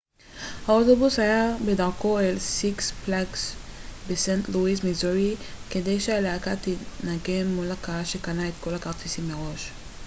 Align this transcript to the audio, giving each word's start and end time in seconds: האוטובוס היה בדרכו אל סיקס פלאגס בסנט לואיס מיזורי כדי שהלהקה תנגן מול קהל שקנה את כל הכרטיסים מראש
האוטובוס 0.67 1.19
היה 1.19 1.55
בדרכו 1.65 2.19
אל 2.19 2.39
סיקס 2.39 2.91
פלאגס 2.91 3.55
בסנט 4.09 4.49
לואיס 4.49 4.83
מיזורי 4.83 5.35
כדי 5.69 5.99
שהלהקה 5.99 6.51
תנגן 7.01 7.47
מול 7.47 7.69
קהל 7.81 8.05
שקנה 8.05 8.47
את 8.47 8.53
כל 8.61 8.73
הכרטיסים 8.73 9.27
מראש 9.29 9.69